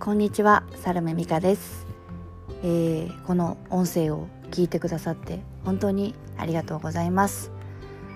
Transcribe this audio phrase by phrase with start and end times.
[0.00, 1.84] こんにちは、サルメミカです、
[2.62, 7.50] えー、この音声を聞いてくださって本当にありがとうございます。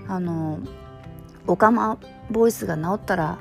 [0.06, 0.60] あの
[1.48, 1.98] オカマ
[2.30, 3.38] ボイスが治ったら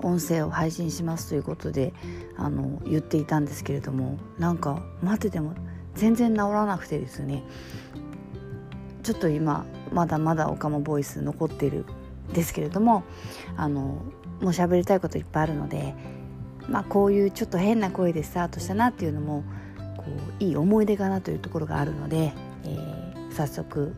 [0.00, 1.92] 音声を配信しますということで
[2.36, 5.54] あの言っていたんですけれどもなんか待ってても
[5.94, 7.42] 全然治らなくてですね。
[9.02, 11.84] ちょっと今まだまだオカマボイス残ってる
[12.30, 13.02] んですけれども
[13.56, 14.02] あのも
[14.40, 15.94] う喋りたいこといっぱいあるので
[16.68, 19.44] まあこういうちょっと変な声でスタートしたなっていうのも
[19.96, 20.04] こ
[20.40, 22.32] ういい思い出かなというところがあるので、
[22.64, 23.94] えー、早速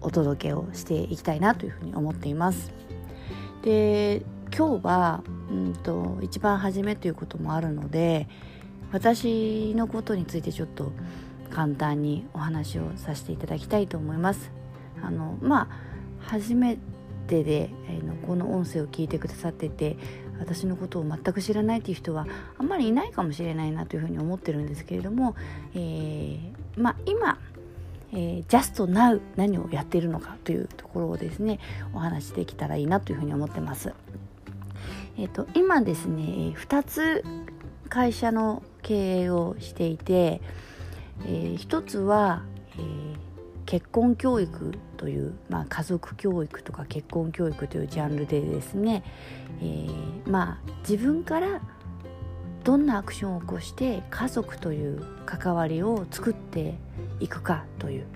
[0.00, 2.72] お届けをしていきたいなというふうに思っています。
[3.62, 4.22] で
[4.56, 8.28] 今日は、うんと、一番初めということもあるので
[8.92, 10.92] 私のことについてちょっと
[11.50, 14.50] 簡単にお話をさせていただきたいと思います。
[15.02, 15.68] あのまあ
[16.20, 16.78] 初め
[17.28, 19.96] てで、えー、この音声を聞いてくださってて
[20.40, 22.26] 私のことを全く知らないという人は
[22.58, 25.36] あんまりいないかもしれないなというふうに思ってるんですけれども、
[25.74, 27.38] えー、まあ、今
[28.12, 31.58] えー、just now 何をやっているのかというところをですね
[31.92, 33.92] お話しできたらいいなというふうに思ってます。
[35.18, 37.24] えーと、今ですね2つ
[37.88, 40.40] 会社の経営をしていて、
[41.26, 42.42] えー、1つは、
[42.76, 43.16] えー、
[43.66, 49.02] 結婚教育という、まあ、家族教育とか結婚教育というジャンルでですね、
[49.60, 51.62] えー、まあ自分から
[52.64, 56.74] どんなアクションを起こして家族という関わりを作って
[57.20, 58.06] いくかという、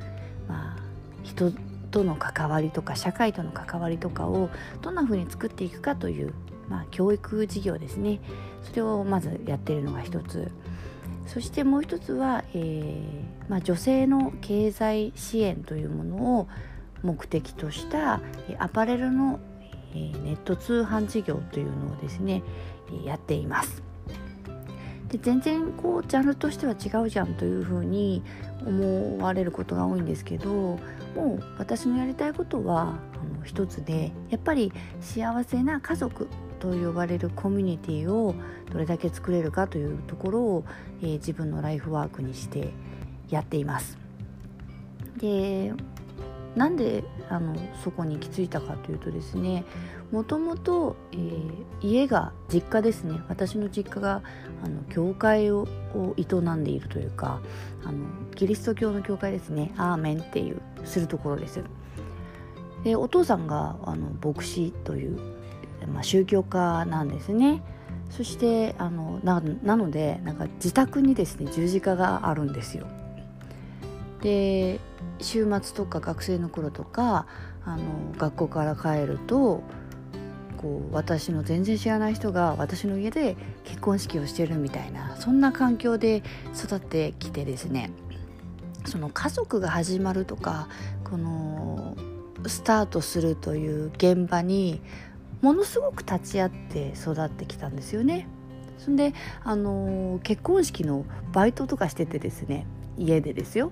[0.46, 0.82] まあ、
[1.22, 1.50] 人
[1.90, 4.50] との関わりとか社会との関わりとかを
[4.82, 6.34] どんなふうに作っていくかという
[6.72, 8.20] まあ、教育事業ですね。
[8.62, 10.50] それをまずやってるのが一つ。
[11.26, 16.48] そしてもう一つは、えーまあ、女性の経済支援というものを
[17.02, 18.20] 目的とした
[18.58, 19.40] アパレルの
[19.94, 22.42] ネット通販事業というのをですね
[23.04, 23.82] やっています。
[25.08, 28.22] で全然こうジャンルとしては違うじゃんというふうに
[28.64, 30.78] 思われることが多いんですけども
[31.16, 32.86] う私のやりたいことはあ
[33.38, 36.28] の一つでやっぱり幸せな家族
[36.60, 38.34] と呼ばれるコミュニティを
[38.72, 40.64] どれだけ作れるかというところを、
[41.02, 42.72] えー、自分のライフワークにして
[43.28, 43.98] やっています。
[45.18, 45.74] で
[46.56, 49.64] なんであのそこに行き着いたかというとですね
[50.10, 50.96] もともと、
[51.80, 53.18] 家が実家ですね。
[53.30, 54.20] 私の実家が
[54.62, 55.66] あの教会を
[56.18, 56.24] 営
[56.54, 57.40] んでいるというか
[57.82, 58.04] あの
[58.34, 59.72] キリスト教の教会ですね。
[59.78, 61.64] アーメンっていうするところです。
[62.84, 65.18] でお父さんがあの牧師という
[65.86, 67.62] まあ、宗教家なんですね。
[68.10, 72.86] そしてあのなのでなんか自宅にですね十字架があるんですよ。
[74.22, 74.80] で
[75.20, 77.26] 週末とか学生の頃とか
[77.64, 77.82] あの
[78.16, 79.62] 学校から帰ると
[80.56, 86.22] こう私の全然知らない人が私の家で結婚式をしてるみたいなそんな環境で
[86.56, 87.90] 育ってきてですね
[88.86, 90.68] その家族が始まるとか
[91.04, 91.96] この
[92.46, 94.80] スタートするという現場に
[95.40, 98.28] ものすごく立ち会って育ってきたんですよね。
[98.78, 99.12] そんで、
[99.44, 102.66] あの結婚式のバイトとかしててですね
[102.96, 103.70] 家でですよ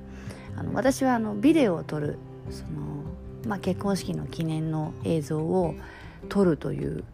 [0.56, 2.18] あの私はあのビデオを撮る
[2.50, 3.04] その、
[3.46, 5.74] まあ、結婚式の記念の映像を
[6.28, 7.04] 撮るという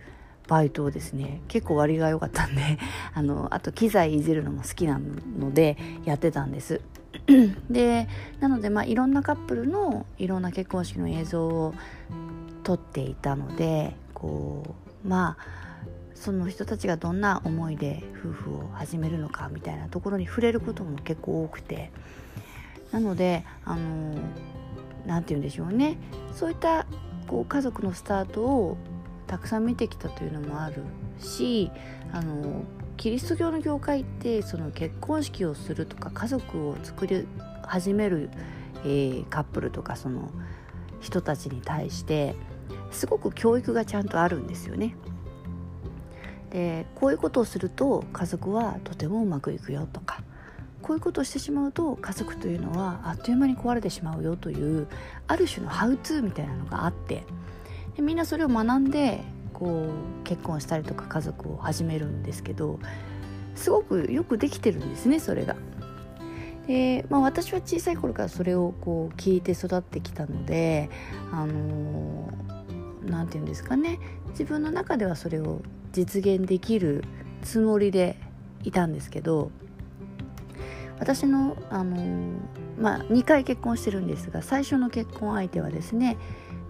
[0.48, 2.78] バイトをですね結構割が良かったんで
[3.14, 6.80] あのあと機材いじるのも好きなのでやってたんです。
[7.70, 8.08] で
[8.40, 11.74] なのでまあいろんなカップルのいろんな結婚式の映像を
[12.62, 14.74] 撮っていたのでこ
[15.04, 15.66] うまあ
[16.14, 21.90] その人たちがどんな思いで夫婦を始めるのかみたいなところに触れることも結構多くて
[22.92, 24.14] なのであの
[25.06, 25.96] 何て言うんでしょうね
[26.34, 26.86] そういった
[27.26, 28.76] こう家族のスタートを
[29.26, 30.82] たくさん見てきたというのもある
[31.18, 31.70] し
[32.12, 32.62] あの
[32.96, 37.26] キリスト教の教会ってその結婚式をするとか家族を作り
[37.62, 38.30] 始める、
[38.84, 40.30] えー、カップルとかその
[41.00, 42.34] 人たちに対して
[42.90, 44.96] すごく教育がちゃんとあるんですよね。
[46.50, 50.15] でこういうことをすると家族はとてもうまくいくよとか
[50.86, 54.86] こういうことをしてしまうと家族というのはあっという間に壊れてしまうよという
[55.26, 57.24] ある種のハウツーみたいなのがあって
[57.96, 62.78] でみんなそれを学んでこう結婚したりとか家族を始めるんですけど
[63.56, 65.56] すごくよくできてるんですねそれが。
[66.68, 70.88] で、まあ、私は小さい頃からそれをこう聞いて育ってきたので
[71.32, 72.30] あの
[73.04, 73.98] 何て言うんですかね
[74.30, 77.02] 自分の中ではそれを実現できる
[77.42, 78.16] つもりで
[78.62, 79.50] いたんですけど
[80.98, 82.38] 私の、あの
[82.78, 86.16] まあ、2回結婚してるんですが最初の結婚相手はですね、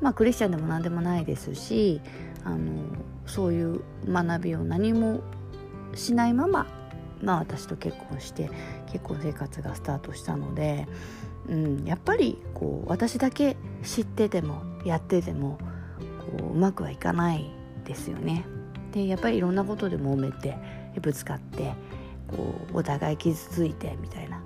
[0.01, 2.01] まあ、クリスチャンでも何でもないですし、
[2.45, 2.83] あの
[3.27, 5.21] そういう学びを何も
[5.95, 6.67] しないまま
[7.23, 8.51] まあ私と結婚して
[8.87, 10.87] 結婚生活がスタートしたので、
[11.49, 15.59] うん、やっぱりこう私だけ知っててもやってても
[16.39, 17.51] こううまくはいかない
[17.85, 18.45] ですよね。
[18.93, 20.57] でやっぱりいろんなことで揉めて
[21.01, 21.75] ぶつかって
[22.29, 24.41] こうお互い傷ついてみたいな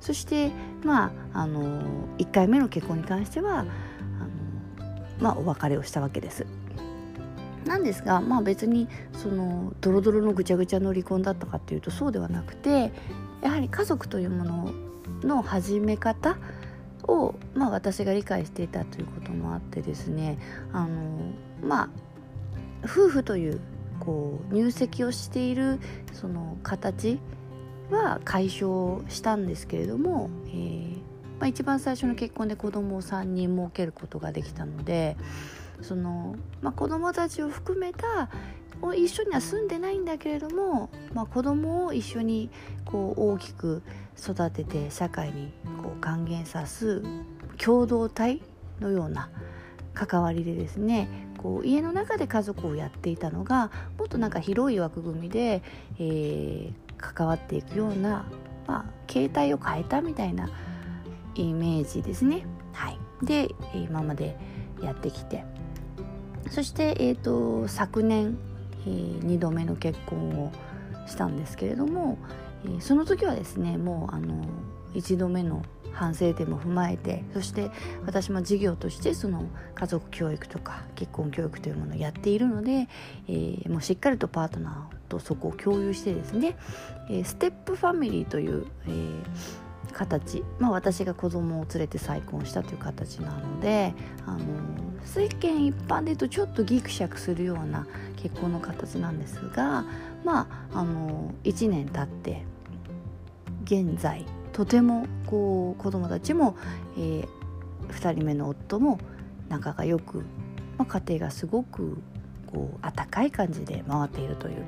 [0.00, 0.50] そして
[0.84, 1.82] まああの
[2.18, 3.70] 1回目の結婚に関してはあの、
[5.18, 6.46] まあ、お別れをしたわけです。
[7.64, 12.92] なんですが、まあ、別にそのドロドロのぐちゃぐちゃの離婚だったかっていうとそうではなくて
[13.40, 14.72] やはり家族というもの
[15.22, 16.36] の始め方
[17.04, 20.38] を、まあ、私が理解していたということもあってですね
[20.74, 21.32] あの
[21.62, 21.88] まあ
[22.84, 23.60] 夫婦という
[24.00, 25.78] こう入籍をしている
[26.12, 27.18] その形
[27.90, 30.94] は解消したんですけれども、えー
[31.38, 35.16] まあ、一番最初の結婚で子供を3人設けることができたので
[35.82, 38.30] その、まあ、子供たちを含めた
[38.96, 42.50] 一緒には住んでないんだけれども、まあ、子供を一緒に
[42.84, 43.82] こう大きく
[44.18, 45.52] 育てて社会に
[45.82, 47.02] こう還元さす
[47.56, 48.42] 共同体
[48.80, 49.30] のような
[49.94, 51.08] 関わりでですね
[51.44, 55.62] こう家の中で家族をやっていたのがもっとなんか広い枠組みで、
[55.98, 58.24] えー、関わっていくような、
[58.66, 60.48] まあ、形態を変えたみたいな
[61.34, 62.46] イメージですね。
[62.72, 64.38] はい、で今まで
[64.80, 65.44] やってきて
[66.50, 68.38] そして、えーと、昨年、
[68.86, 70.52] えー、2度目の結婚を
[71.06, 72.16] したんですけれども、
[72.64, 74.46] えー、その時はですねもうあの
[74.94, 75.62] 1度目の
[75.94, 77.70] 反省点も踏まえてそして
[78.04, 82.88] 私も事業としてその家族教育とか結婚教育というものをやっているので、
[83.28, 86.56] えー、もうしっかりとパートナーとそこを共有してですね、
[87.08, 93.94] えー、ステップファミリーという、えー、形、まあ、私が子供を連れて再婚したという形なので
[94.26, 94.40] あの
[95.04, 97.86] 世間一般で言うとちょっとギクシャクするような
[98.16, 99.84] 結婚の形なんですが
[100.24, 102.44] まああの1年経って
[103.64, 106.56] 現在とてもこう子供たちも、
[106.96, 107.28] えー、
[107.88, 108.98] 2人目の夫も
[109.50, 110.24] 仲がよく、
[110.78, 111.98] まあ、家庭がすごく
[112.46, 114.64] こう温かい感じで回っているという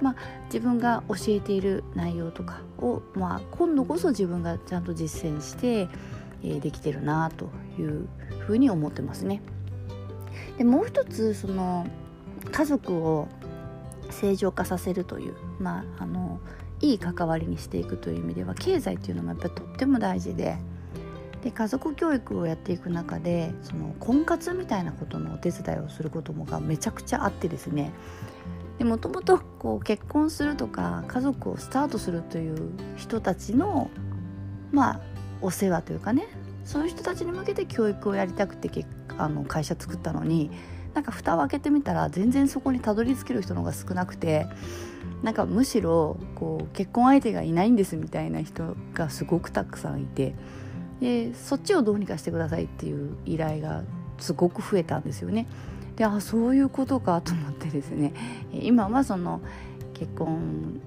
[0.00, 0.16] まあ、
[0.46, 5.88] 自分が教えている内容とかを、まあ、今度こそ自分がちゃんと実践して、
[6.42, 7.48] えー、できてるなと
[7.78, 8.06] いう
[8.40, 9.40] ふうに思ってますね。
[10.58, 11.86] でもう一つその
[12.50, 13.28] 家族を
[14.10, 16.38] 正常化させるという、まあ、あの
[16.84, 20.58] いい関わりにしていくという意味では経済っていうのもやっぱりとっても大事で
[21.42, 27.90] で家族教育をやっていく中でその婚活みたいなことのお手伝いをすることもがめちゃくちゃあってですね。
[28.78, 33.90] でもともとこう結婚するとか家族をスタートするという人たちの
[34.72, 35.00] まあ
[35.42, 36.28] お世話というかね
[36.64, 38.84] そういう人たちに向けて教育をやりたくて
[39.16, 40.50] あの会社作ったのに
[40.94, 44.46] なんか蓋を開けてみたら全然そこにたどり着ける人の方が少なくて
[45.22, 50.34] なんかむしろこう結婚相手がいないんですみたいな人がすごくたくさんいて
[51.00, 53.82] でそっちをどうにかしてくださいっていう依頼が
[54.18, 55.46] すごく増えたんですよね。
[55.96, 58.12] であそういうことかと思ってですね
[58.52, 59.40] 今はその
[59.94, 60.80] 結婚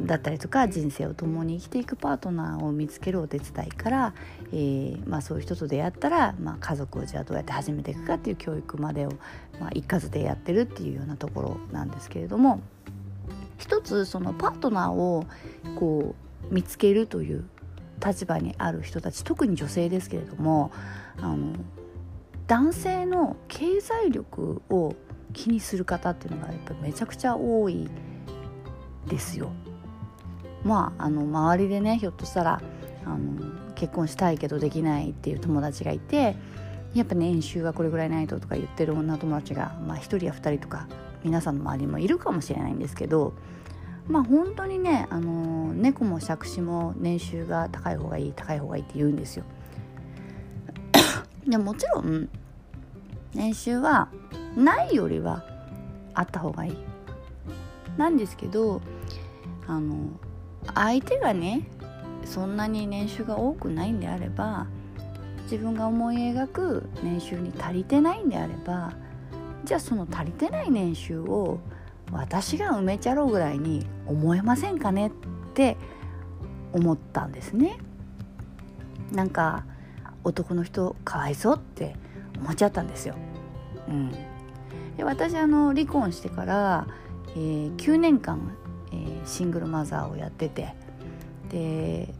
[0.00, 4.14] だったりとか人生を共に生きていくパートナーを見つけるお手伝いから、
[4.52, 9.12] えー、まあ、そういう人と出会ったら、まあ、家族をじゃあどうやって始めていくかっていう教育までを、
[9.60, 12.60] まあ、一括でやってるっていうようなところなんですけれども
[13.58, 15.26] 一つそのパートナーを
[15.76, 16.14] こ
[16.50, 17.44] う見つけるという
[18.04, 20.70] 立場にある人たち特に女性ですけれども
[21.20, 21.52] あの
[22.46, 24.94] 男性の経済力を
[25.32, 27.88] 気にする方っていうのがやっぱめちゃくちゃ多い
[29.08, 29.50] ですよ。
[30.64, 32.60] まああの周りでねひょっとしたら
[33.04, 36.36] あの結婚したいけどできないっていう友達がいて
[36.94, 40.88] やっぱ年収がこれぐらいないととか言ってる女友達が、まあ、1人や2人とか
[41.22, 43.34] 皆さんの周りもいるかもしれないんですけど
[44.08, 49.44] まあ本当にねあの猫も杓子も年収が高い方がいい高い方がいいって言うんですよ。
[51.46, 52.28] でもちろん
[53.34, 54.08] 年収は
[54.56, 55.44] ないよりは
[56.14, 56.76] あった方がいい
[57.96, 58.82] なんですけど
[59.66, 59.96] あの
[60.74, 61.62] 相手がね
[62.24, 64.66] そんなに年収が多くないんであれば
[65.44, 68.92] 自分が思い描く年収に足りてないんであれば
[69.64, 71.58] じゃあその足りてない年収を
[72.12, 75.10] 私が埋めちゃろうぐらいに思えませんかねっ
[75.54, 75.76] て
[76.72, 77.78] 思ったんですね
[79.12, 79.64] なんか
[80.24, 81.96] 男の人かわいそうって
[82.38, 83.14] 思っちゃったんですよ。
[83.88, 84.12] うん、
[84.96, 86.86] で私あの離婚してから、
[87.30, 88.52] えー、9年間、
[89.28, 90.74] シングルマザーをやってて。
[91.50, 92.12] で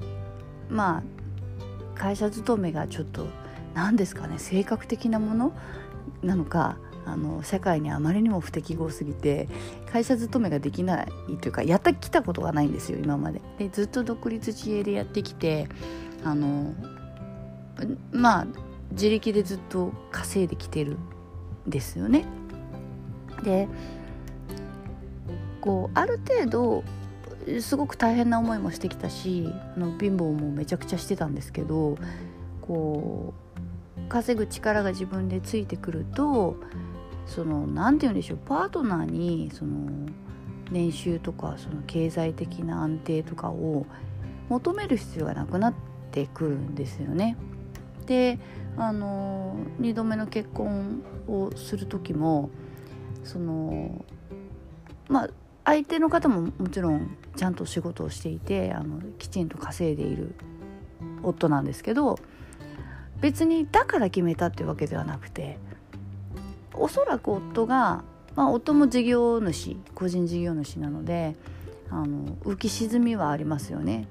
[0.71, 1.03] まあ
[1.95, 3.27] 会社勤めがちょっと
[3.75, 5.53] 何ですかね性格的なもの
[6.23, 9.49] なのかあの社会にあまりにも不適合すぎて
[9.91, 11.09] 会社勤めができない
[11.41, 13.41] というかやってきたことがないんですよ今まで。
[13.59, 15.69] でずっと独立自営でやってきて
[16.25, 16.75] あの
[18.13, 18.47] まあ
[18.93, 20.99] 自力でずっと稼いできてる
[21.67, 22.25] んですよね。
[23.43, 23.69] で
[25.61, 26.85] こうある程度
[27.61, 31.97] すごく大変な思いもしてきたしあの貧乏もめちゃくちゃしてたんですけど
[32.61, 33.35] こ
[33.99, 36.57] う稼ぐ力が自分でついてくると
[37.27, 40.09] その何て言うんでしょうパートナーにその
[40.71, 43.87] 年収とかその経済的な安定とかを
[44.49, 45.75] 求める必要がなくなっ
[46.11, 47.37] てくるんですよね。
[48.07, 48.39] で
[48.77, 52.51] あの2度目の結婚をする時も
[53.25, 54.05] その
[55.09, 55.31] まあ
[55.69, 60.35] 相手の方ももちろんちゃんと仕事をしていてあのきちんと稼いでいる
[61.23, 62.19] 夫なんですけど
[63.21, 65.59] 別にだから決めたっていうわけではなくて
[66.73, 68.03] おそらく夫が、
[68.35, 71.37] まあ、夫も事業主個人事業主なので
[71.91, 74.09] あの浮き沈みはありますよね。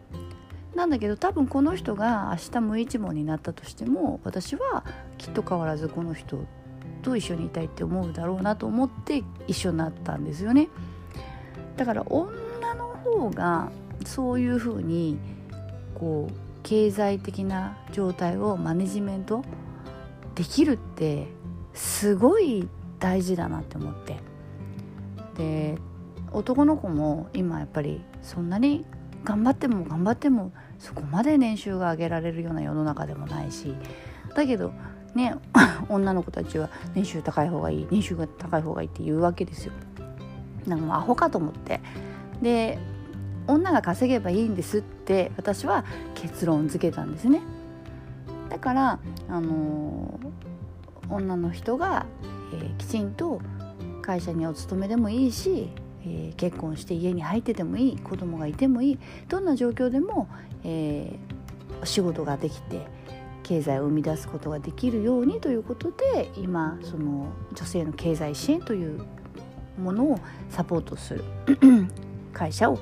[0.76, 4.86] なんだけど多分この人が明日無一文になったとしても私は
[5.18, 6.46] きっと変わらずこの人
[7.02, 10.70] と一緒にいたいって思うだろうなと思って一緒になったんですよね。
[11.78, 13.72] だから女の方が
[14.06, 15.18] そういうふうに
[15.96, 19.44] こう経済的な状態をマネジメント
[20.36, 21.28] できるって
[21.74, 22.68] すごい
[23.00, 24.18] 大事だなって思って
[25.36, 25.78] で
[26.32, 28.86] 男の子も今やっぱりそんなに
[29.24, 33.74] 頑張っても頑張ってもそこまで年収が上げられるような世の中でもないし
[34.36, 34.74] だけど
[35.16, 35.36] ね
[35.90, 39.74] 女の子たちは年収高い方がいい年収が高い方がいいって言うわけですよ。
[40.68, 41.82] なんかもアホかと思って
[42.42, 42.78] で
[43.48, 47.42] 女が稼げばいいんですって私は結論付けたんですね。
[48.50, 50.20] だからあの
[51.10, 52.06] 女の人が、
[52.54, 53.42] えー、きちんと
[54.02, 55.70] 会社にお勤めでもいいし、
[56.04, 60.28] えー、結婚して家に入っててもいい子供がいてもいいどんな状況でも、
[60.64, 62.88] えー、仕事ができて
[63.44, 69.06] 経済を生み出すことができるようにということで今その女性の経済支援という
[69.78, 70.20] ものを
[70.50, 71.24] サポートする
[72.34, 72.80] 会社を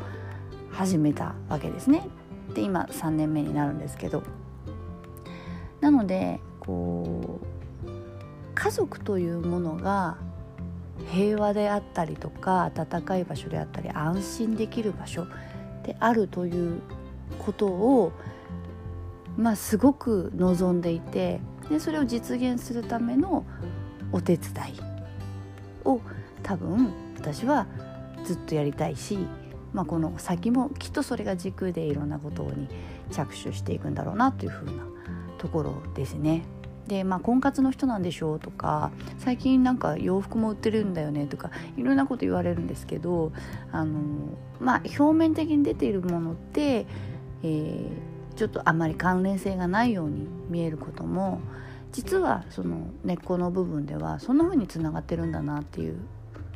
[0.72, 2.08] 始めたわけですね。
[2.54, 4.24] で今3年目になるんですけど
[5.82, 7.56] なのでこう
[8.56, 10.18] 家族というものが
[11.12, 15.28] 平和であったりとか温かい場所であったり安心できる場所
[15.84, 16.82] であるという
[17.40, 18.12] ことを
[19.38, 23.46] まあすごく望んでいてでそれを実現するための
[24.12, 24.80] お手伝い
[25.84, 26.00] を
[26.46, 27.66] 多分私は
[28.24, 29.18] ずっとやりたいし、
[29.74, 32.68] まあ、この先もきっとそれが軸でいろんなことに
[33.12, 34.72] 着手していくんだろうなというふうな
[35.40, 36.44] ところですね。
[36.88, 43.32] でまあ婚活の人なんでしょうとか最近なんか洋服も売ってるんだよねとかいろんなこと言われるんですけど
[43.72, 44.00] あの
[44.60, 46.86] まあ表面的に出ているものって、
[47.42, 51.42] えー、ちょっとあまり関連性がないように見えることも
[51.92, 55.98] 実はその根っこの部分ではそんな風につながってるんだなっていう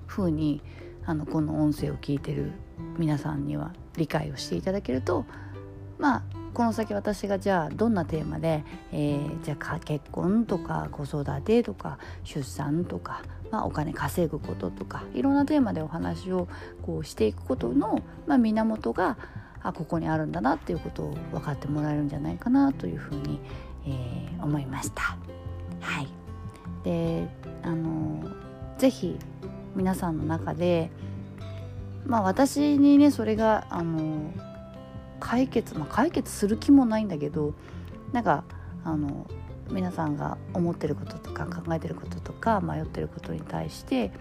[0.09, 0.61] 風に
[1.05, 2.51] あのこの音声を聞いてる
[2.97, 5.25] 皆さんには理解をしていただけると
[5.97, 6.23] まあ
[6.53, 16.47] この先私がじゃあどんなテーマで、えー、じゃあ結婚とか子育てとか出産とか、まあ、お金稼ぐこととかいろんなテーマでお話を
[16.81, 19.17] こうしていくことの、まあ、源が
[19.61, 23.39] あここにあるんだなっていうことを分かってもらえるんじゃないかなというふうに、
[23.85, 25.17] えー、思いました。
[25.81, 26.07] はい、
[26.83, 27.27] で
[27.61, 28.23] あの
[28.77, 29.17] ぜひ
[29.75, 30.91] 皆さんの中で
[32.05, 34.33] まあ私にねそれがあの
[35.19, 37.53] 解決、まあ、解決する気もないんだけど
[38.11, 38.43] なんか
[38.83, 39.27] あの
[39.69, 44.11] 皆さんが思ってることとか考えてることとか迷ってることに対して、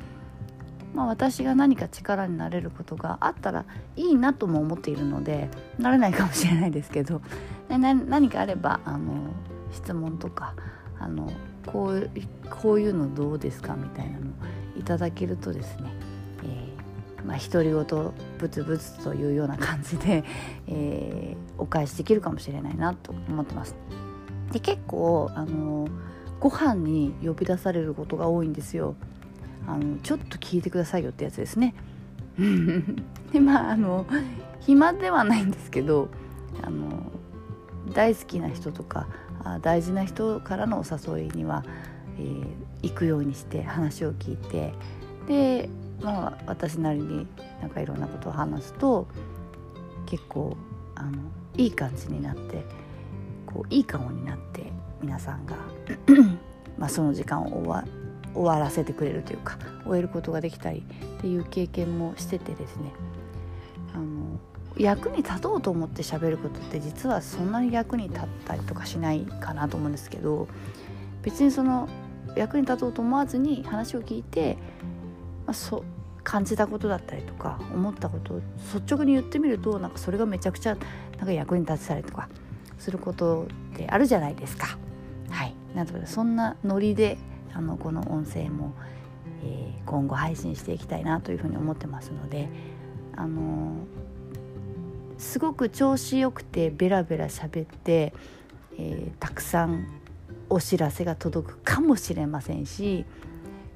[0.94, 3.64] まあ、私が何か力になれることがあったら
[3.96, 7.22] いいなとも思っているのでなれないかもしれないですけど
[7.68, 9.32] 何かあればあの
[9.72, 10.54] 質問とか
[10.98, 11.32] あの
[11.66, 12.10] こう
[12.50, 14.26] こういうのどうですかみたいなの
[14.78, 15.90] いただけるとですね、
[16.44, 20.24] えー、まあ、独り言ブツブツというような感じで、
[20.66, 23.74] えー、お返しできるかもしれないなと思ってます。
[24.52, 25.86] で結構あの
[26.40, 28.94] ご飯に呼び出されることが多いんですよ。
[29.66, 31.74] あのちょっと聞いてくださいよってやつですね。
[33.32, 34.06] でまああの
[34.60, 36.08] 暇ではないんですけど
[36.62, 37.12] あの
[37.92, 39.06] 大好きな人とか
[39.60, 41.64] 大事な人からのお誘いには
[42.18, 42.44] えー、
[42.82, 44.72] 行くようにして話を聞いて
[45.26, 45.68] で、
[46.00, 47.26] まあ、私なりに
[47.60, 49.06] なんかいろんなことを話すと
[50.06, 50.56] 結構
[50.94, 51.18] あの
[51.56, 52.64] いい感じになって
[53.46, 55.56] こういい顔になって皆さんが
[56.78, 57.84] まあその時間を終わ
[58.34, 60.84] 終わらせてくれるというか終えることができたり
[61.18, 62.92] っていう経験もしててですね。
[63.94, 64.38] あの
[64.76, 70.46] 役に立とうと思って喋ることって実はそんなに役に立ったりとかしないかなと思うんですけど
[71.22, 71.88] 別にその
[72.36, 74.56] 役に立とうと思わずに話を聞いて、
[75.46, 75.84] まあ、そ
[76.28, 78.40] 感じたことだったりとか思ったことを
[78.74, 80.76] 率直に言ってみるとなんかそれがめちゃくちゃ
[81.16, 82.28] なんか役に立てたりとか
[82.78, 84.78] することってあるじゃないですか。
[85.30, 87.18] はい、なのでそんなノリで
[87.54, 88.74] あのこの音声も、
[89.42, 92.48] えー、今後配信していきたいなというふうに思ってますので、
[93.16, 98.12] あのー、すごく調子よくてベラベラ喋って、
[98.78, 99.86] えー、たくさん
[100.50, 103.04] お知らせが届くかもしれませんし、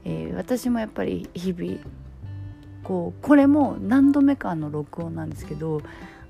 [0.04, 1.78] えー、私もやっぱり日々
[2.82, 5.82] こうこれも何度目かの録音なんですけど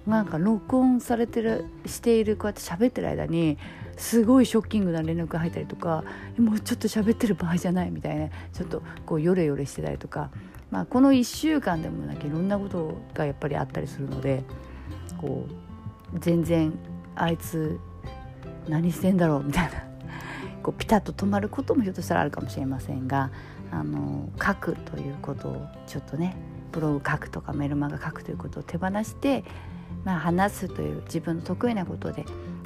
[0.07, 3.57] なんか録音されてるしているこうやって喋ってる間に
[3.97, 6.05] すごいショッキングな連絡が入ったりとか
[6.39, 10.31] もうちょっと喋ってる場合じゃないみたいなちょっとこうヨレヨレしてたりとか、
[10.71, 14.43] まあ、この1週間でもなんかいろんなことがやっぱりあったりするので
[15.21, 15.47] こ
[16.15, 16.73] う全然
[17.15, 17.79] あいつ
[18.69, 19.92] 何してんだろうみたいな。
[20.63, 23.31] こうピタッと止まることもひょっとしたらあるかもしれませんが
[23.71, 26.37] あの書くということをちょっとね
[26.71, 29.45] ブログ書くとかメルマガ書くということを手放して、
[30.05, 32.25] まあ、話すという自分の得意なことで、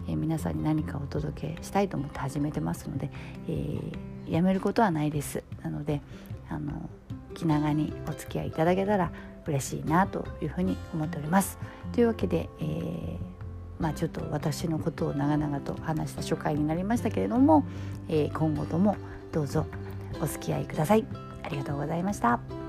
[0.09, 3.11] えー、皆さんに何かお届けしたいと思って始めてますので、
[3.49, 6.03] えー、やめることはないですなので
[6.49, 6.89] あの
[7.35, 9.11] 気長にお付き合いいただけたら
[9.47, 11.59] 嬉しいなというふうに思っております。
[11.93, 13.36] というわけで、えー
[13.79, 17.65] まあ、ちょっと私のことを長々と話した初回になりましたけれども、
[18.09, 18.97] えー、今後とも
[19.33, 19.67] どうぞ
[20.21, 21.05] お付き合いください。
[21.43, 22.66] ありがとうございました。